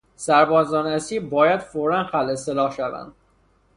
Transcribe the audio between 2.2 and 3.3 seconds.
سلاح شوند.